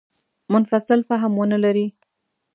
منفصل 0.53 0.99
فهم 1.09 1.31
ونه 1.37 1.57
لري. 1.63 1.87